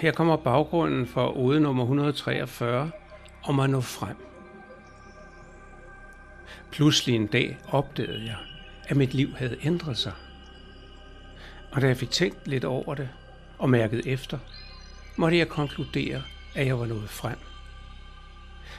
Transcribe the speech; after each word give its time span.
Her 0.00 0.12
kommer 0.12 0.36
baggrunden 0.36 1.06
for 1.06 1.36
ode 1.36 1.60
nummer 1.60 1.82
143 1.82 2.90
om 3.44 3.60
at 3.60 3.70
nå 3.70 3.80
frem. 3.80 4.16
Pludselig 6.70 7.14
en 7.14 7.26
dag 7.26 7.58
opdagede 7.68 8.24
jeg, 8.24 8.36
at 8.88 8.96
mit 8.96 9.14
liv 9.14 9.34
havde 9.36 9.56
ændret 9.62 9.98
sig. 9.98 10.12
Og 11.72 11.80
da 11.80 11.86
jeg 11.86 11.96
fik 11.96 12.10
tænkt 12.10 12.48
lidt 12.48 12.64
over 12.64 12.94
det 12.94 13.08
og 13.58 13.70
mærket 13.70 14.06
efter, 14.06 14.38
måtte 15.16 15.38
jeg 15.38 15.48
konkludere, 15.48 16.22
at 16.54 16.66
jeg 16.66 16.78
var 16.78 16.86
nået 16.86 17.10
frem. 17.10 17.38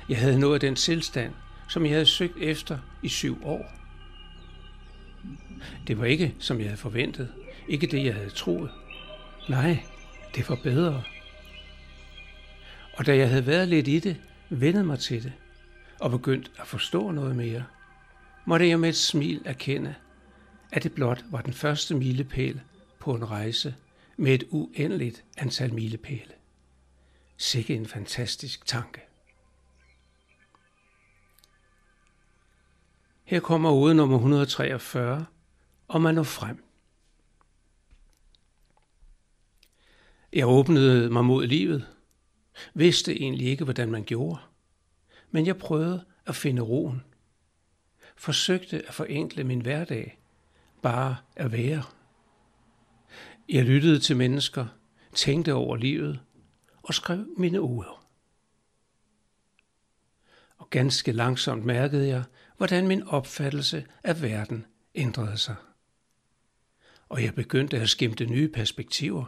Jeg 0.09 0.17
havde 0.17 0.39
nået 0.39 0.61
den 0.61 0.75
tilstand, 0.75 1.33
som 1.69 1.83
jeg 1.83 1.91
havde 1.91 2.05
søgt 2.05 2.37
efter 2.37 2.77
i 3.01 3.09
syv 3.09 3.45
år. 3.45 3.71
Det 5.87 5.99
var 5.99 6.05
ikke, 6.05 6.35
som 6.39 6.59
jeg 6.59 6.65
havde 6.65 6.77
forventet, 6.77 7.29
ikke 7.67 7.87
det, 7.87 8.05
jeg 8.05 8.13
havde 8.15 8.29
troet. 8.29 8.69
Nej, 9.49 9.83
det 10.35 10.49
var 10.49 10.59
bedre. 10.63 11.03
Og 12.93 13.05
da 13.05 13.17
jeg 13.17 13.29
havde 13.29 13.47
været 13.47 13.67
lidt 13.67 13.87
i 13.87 13.99
det, 13.99 14.21
vendede 14.49 14.83
mig 14.83 14.99
til 14.99 15.23
det 15.23 15.33
og 15.99 16.11
begyndt 16.11 16.51
at 16.59 16.67
forstå 16.67 17.11
noget 17.11 17.35
mere, 17.35 17.63
måtte 18.45 18.67
jeg 18.67 18.79
med 18.79 18.89
et 18.89 18.95
smil 18.95 19.41
erkende, 19.45 19.95
at 20.71 20.83
det 20.83 20.93
blot 20.93 21.23
var 21.31 21.41
den 21.41 21.53
første 21.53 21.95
milepæl 21.95 22.61
på 22.99 23.15
en 23.15 23.31
rejse 23.31 23.75
med 24.17 24.33
et 24.33 24.43
uendeligt 24.49 25.23
antal 25.37 25.73
milepæle. 25.73 26.33
Sikke 27.37 27.75
en 27.75 27.85
fantastisk 27.85 28.65
tanke. 28.65 29.01
Her 33.23 33.39
kommer 33.39 33.71
ude 33.71 33.95
nummer 33.95 34.17
143, 34.17 35.25
og 35.87 36.01
man 36.01 36.15
når 36.15 36.23
frem. 36.23 36.70
Jeg 40.33 40.47
åbnede 40.47 41.09
mig 41.09 41.25
mod 41.25 41.47
livet, 41.47 41.87
vidste 42.73 43.21
egentlig 43.21 43.47
ikke, 43.47 43.63
hvordan 43.63 43.91
man 43.91 44.03
gjorde, 44.03 44.39
men 45.31 45.45
jeg 45.45 45.57
prøvede 45.57 46.05
at 46.25 46.35
finde 46.35 46.61
roen, 46.61 47.03
forsøgte 48.15 48.87
at 48.87 48.93
forenkle 48.93 49.43
min 49.43 49.61
hverdag, 49.61 50.19
bare 50.81 51.15
at 51.35 51.51
være. 51.51 51.83
Jeg 53.49 53.65
lyttede 53.65 53.99
til 53.99 54.17
mennesker, 54.17 54.67
tænkte 55.15 55.53
over 55.53 55.75
livet 55.75 56.19
og 56.83 56.93
skrev 56.93 57.25
mine 57.37 57.59
ord. 57.59 58.05
Og 60.57 60.69
ganske 60.69 61.11
langsomt 61.11 61.65
mærkede 61.65 62.07
jeg, 62.07 62.23
hvordan 62.57 62.87
min 62.87 63.03
opfattelse 63.03 63.85
af 64.03 64.21
verden 64.21 64.65
ændrede 64.95 65.37
sig. 65.37 65.55
Og 67.09 67.23
jeg 67.23 67.35
begyndte 67.35 67.79
at 67.79 67.89
skimte 67.89 68.25
nye 68.25 68.49
perspektiver 68.49 69.25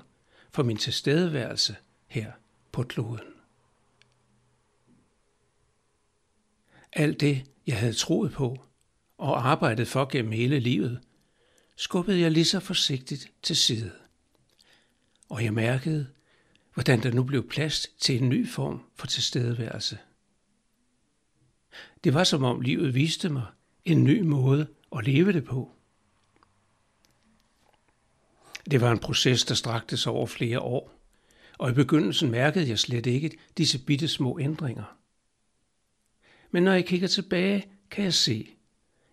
for 0.53 0.63
min 0.63 0.77
tilstedeværelse 0.77 1.75
her 2.07 2.31
på 2.71 2.83
kloden. 2.83 3.33
Alt 6.93 7.21
det, 7.21 7.51
jeg 7.67 7.79
havde 7.79 7.93
troet 7.93 8.31
på 8.31 8.65
og 9.17 9.47
arbejdet 9.47 9.87
for 9.87 10.05
gennem 10.05 10.31
hele 10.31 10.59
livet, 10.59 10.99
skubbede 11.75 12.19
jeg 12.19 12.31
lige 12.31 12.45
så 12.45 12.59
forsigtigt 12.59 13.31
til 13.41 13.55
side. 13.55 13.91
Og 15.29 15.43
jeg 15.43 15.53
mærkede, 15.53 16.07
hvordan 16.73 17.03
der 17.03 17.11
nu 17.11 17.23
blev 17.23 17.49
plads 17.49 17.87
til 17.99 18.21
en 18.21 18.29
ny 18.29 18.49
form 18.49 18.81
for 18.95 19.07
tilstedeværelse. 19.07 19.97
Det 22.03 22.13
var 22.13 22.23
som 22.23 22.43
om 22.43 22.61
livet 22.61 22.95
viste 22.95 23.29
mig 23.29 23.45
en 23.85 24.03
ny 24.03 24.21
måde 24.21 24.67
at 24.97 25.05
leve 25.05 25.33
det 25.33 25.43
på. 25.43 25.71
Det 28.71 28.81
var 28.81 28.91
en 28.91 28.99
proces, 28.99 29.45
der 29.45 29.55
strakte 29.55 29.97
sig 29.97 30.11
over 30.11 30.25
flere 30.25 30.59
år, 30.59 30.91
og 31.57 31.69
i 31.69 31.73
begyndelsen 31.73 32.31
mærkede 32.31 32.69
jeg 32.69 32.79
slet 32.79 33.05
ikke 33.05 33.37
disse 33.57 33.85
bitte 33.85 34.07
små 34.07 34.39
ændringer. 34.39 34.97
Men 36.51 36.63
når 36.63 36.73
jeg 36.73 36.85
kigger 36.85 37.07
tilbage, 37.07 37.67
kan 37.91 38.03
jeg 38.03 38.13
se, 38.13 38.55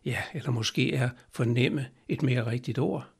ja, 0.04 0.22
eller 0.34 0.50
måske 0.50 0.94
er 0.94 1.10
fornemme 1.30 1.88
et 2.08 2.22
mere 2.22 2.46
rigtigt 2.46 2.78
ord, 2.78 3.10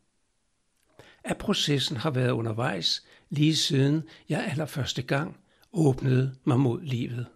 at 1.24 1.38
processen 1.38 1.96
har 1.96 2.10
været 2.10 2.30
undervejs 2.30 3.04
lige 3.30 3.56
siden 3.56 4.02
jeg 4.28 4.46
allerførste 4.50 5.02
gang 5.02 5.36
åbnede 5.72 6.34
mig 6.44 6.60
mod 6.60 6.82
livet. 6.82 7.26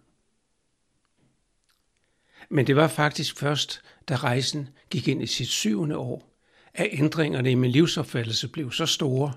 Men 2.49 2.67
det 2.67 2.75
var 2.75 2.87
faktisk 2.87 3.37
først, 3.37 3.81
da 4.09 4.15
rejsen 4.15 4.69
gik 4.89 5.07
ind 5.07 5.21
i 5.21 5.27
sit 5.27 5.47
syvende 5.47 5.97
år, 5.97 6.34
at 6.75 6.89
ændringerne 6.91 7.51
i 7.51 7.55
min 7.55 7.71
livsopfattelse 7.71 8.47
blev 8.47 8.71
så 8.71 8.85
store, 8.85 9.33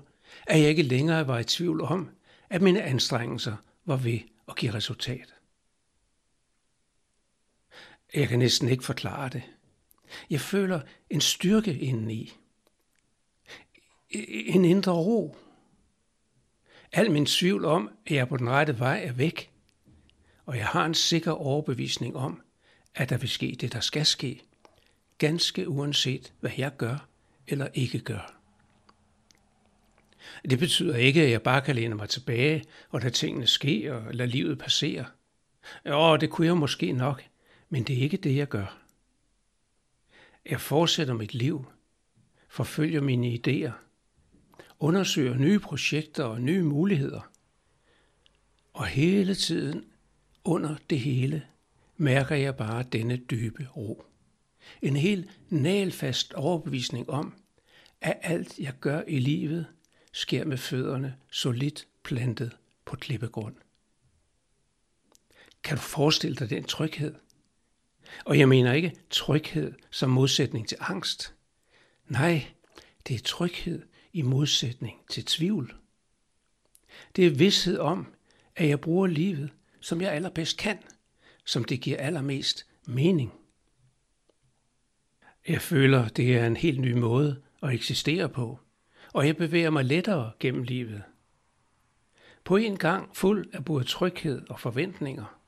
at 0.47 0.61
jeg 0.61 0.69
ikke 0.69 0.83
længere 0.83 1.27
var 1.27 1.39
i 1.39 1.43
tvivl 1.43 1.81
om, 1.81 2.09
at 2.49 2.61
mine 2.61 2.83
anstrengelser 2.83 3.55
var 3.85 3.97
ved 3.97 4.19
at 4.47 4.55
give 4.55 4.73
resultat. 4.73 5.33
Jeg 8.13 8.27
kan 8.27 8.39
næsten 8.39 8.69
ikke 8.69 8.83
forklare 8.83 9.29
det. 9.29 9.43
Jeg 10.29 10.41
føler 10.41 10.81
en 11.09 11.21
styrke 11.21 11.79
indeni. 11.79 12.33
En 14.09 14.65
indre 14.65 14.91
ro. 14.91 15.37
Al 16.91 17.11
min 17.11 17.25
tvivl 17.25 17.65
om, 17.65 17.89
at 18.05 18.11
jeg 18.11 18.19
er 18.19 18.25
på 18.25 18.37
den 18.37 18.49
rette 18.49 18.79
vej, 18.79 19.01
er 19.03 19.11
væk. 19.11 19.51
Og 20.45 20.57
jeg 20.57 20.67
har 20.67 20.85
en 20.85 20.93
sikker 20.93 21.31
overbevisning 21.31 22.15
om, 22.15 22.41
at 22.95 23.09
der 23.09 23.17
vil 23.17 23.29
ske 23.29 23.57
det, 23.61 23.73
der 23.73 23.79
skal 23.79 24.05
ske. 24.05 24.41
Ganske 25.17 25.69
uanset, 25.69 26.33
hvad 26.39 26.51
jeg 26.57 26.77
gør 26.77 27.08
eller 27.49 27.67
ikke 27.73 27.99
gør. 27.99 28.35
Det 30.49 30.59
betyder 30.59 30.95
ikke, 30.95 31.21
at 31.21 31.31
jeg 31.31 31.41
bare 31.41 31.61
kan 31.61 31.75
læne 31.75 31.95
mig 31.95 32.09
tilbage 32.09 32.63
og 32.89 32.99
lade 32.99 33.13
tingene 33.13 33.47
ske 33.47 33.93
og 33.95 34.13
lade 34.13 34.29
livet 34.29 34.59
passere. 34.59 35.05
Jo, 35.85 36.17
det 36.17 36.29
kunne 36.29 36.47
jeg 36.47 36.57
måske 36.57 36.91
nok, 36.91 37.23
men 37.69 37.83
det 37.83 37.97
er 37.97 38.01
ikke 38.01 38.17
det, 38.17 38.35
jeg 38.35 38.47
gør. 38.47 38.77
Jeg 40.49 40.61
fortsætter 40.61 41.13
mit 41.13 41.33
liv, 41.33 41.65
forfølger 42.49 43.01
mine 43.01 43.39
idéer, 43.39 43.71
undersøger 44.79 45.33
nye 45.33 45.59
projekter 45.59 46.23
og 46.23 46.41
nye 46.41 46.63
muligheder. 46.63 47.31
Og 48.73 48.85
hele 48.85 49.35
tiden 49.35 49.85
under 50.43 50.75
det 50.89 50.99
hele 50.99 51.45
mærker 51.97 52.35
jeg 52.35 52.55
bare 52.55 52.83
denne 52.83 53.17
dybe 53.17 53.67
ro. 53.75 54.03
En 54.81 54.95
helt 54.95 55.29
nalfast 55.49 56.33
overbevisning 56.33 57.09
om, 57.09 57.33
at 58.01 58.17
alt 58.21 58.59
jeg 58.59 58.73
gør 58.79 59.03
i 59.07 59.19
livet 59.19 59.65
sker 60.13 60.45
med 60.45 60.57
fødderne 60.57 61.15
solidt 61.31 61.87
plantet 62.03 62.57
på 62.85 62.95
klippegrund. 62.95 63.55
Kan 65.63 65.77
du 65.77 65.81
forestille 65.81 66.35
dig 66.35 66.49
den 66.49 66.63
tryghed? 66.63 67.15
Og 68.25 68.39
jeg 68.39 68.49
mener 68.49 68.73
ikke 68.73 68.95
tryghed 69.09 69.73
som 69.89 70.09
modsætning 70.09 70.67
til 70.67 70.77
angst. 70.79 71.35
Nej, 72.07 72.47
det 73.07 73.15
er 73.15 73.19
tryghed 73.19 73.81
i 74.13 74.21
modsætning 74.21 74.99
til 75.09 75.25
tvivl. 75.25 75.75
Det 77.15 77.25
er 77.25 77.29
vidshed 77.29 77.77
om, 77.77 78.13
at 78.55 78.69
jeg 78.69 78.81
bruger 78.81 79.07
livet, 79.07 79.49
som 79.79 80.01
jeg 80.01 80.13
allerbedst 80.13 80.57
kan, 80.57 80.77
som 81.45 81.63
det 81.63 81.81
giver 81.81 81.97
allermest 81.97 82.65
mening. 82.87 83.33
Jeg 85.49 85.61
føler, 85.61 86.07
det 86.07 86.37
er 86.37 86.47
en 86.47 86.57
helt 86.57 86.79
ny 86.79 86.91
måde 86.91 87.41
at 87.63 87.73
eksistere 87.73 88.29
på, 88.29 88.59
og 89.13 89.27
jeg 89.27 89.37
bevæger 89.37 89.69
mig 89.69 89.85
lettere 89.85 90.31
gennem 90.39 90.63
livet. 90.63 91.03
På 92.43 92.55
en 92.55 92.77
gang 92.77 93.17
fuld 93.17 93.49
af 93.53 93.65
både 93.65 93.83
tryghed 93.83 94.49
og 94.49 94.59
forventninger. 94.59 95.39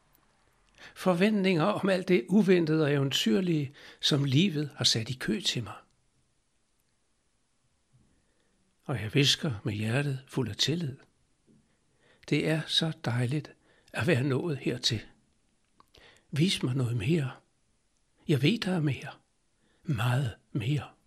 Forventninger 0.95 1.63
om 1.63 1.89
alt 1.89 2.07
det 2.07 2.25
uventede 2.29 2.83
og 2.83 2.91
eventyrlige, 2.91 3.73
som 3.99 4.23
livet 4.23 4.69
har 4.75 4.85
sat 4.85 5.09
i 5.09 5.13
kø 5.13 5.41
til 5.41 5.63
mig. 5.63 5.75
Og 8.85 9.01
jeg 9.01 9.13
visker 9.13 9.53
med 9.63 9.73
hjertet 9.73 10.23
fuld 10.27 10.49
af 10.49 10.55
tillid. 10.55 10.97
Det 12.29 12.49
er 12.49 12.61
så 12.67 12.91
dejligt 13.05 13.51
at 13.93 14.07
være 14.07 14.23
nået 14.23 14.57
hertil. 14.57 15.01
Vis 16.31 16.63
mig 16.63 16.75
noget 16.75 16.97
mere. 16.97 17.31
Jeg 18.27 18.41
ved, 18.41 18.59
der 18.59 18.71
er 18.71 18.81
mere. 18.81 19.20
Meget 19.83 20.35
mere. 20.51 21.00